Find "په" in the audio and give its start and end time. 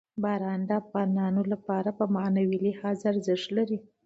1.97-2.05